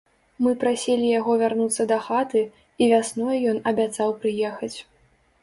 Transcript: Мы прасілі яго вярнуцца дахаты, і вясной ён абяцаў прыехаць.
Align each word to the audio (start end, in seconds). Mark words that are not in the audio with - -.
Мы 0.43 0.51
прасілі 0.61 1.11
яго 1.19 1.35
вярнуцца 1.41 1.85
дахаты, 1.91 2.41
і 2.83 2.89
вясной 2.93 3.37
ён 3.53 3.61
абяцаў 3.75 4.17
прыехаць. 4.25 4.75